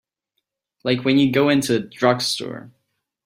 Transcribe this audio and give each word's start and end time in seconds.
Like 0.83 1.05
when 1.05 1.19
you 1.19 1.31
go 1.31 1.49
into 1.49 1.75
a 1.75 1.79
drugstore. 1.79 2.71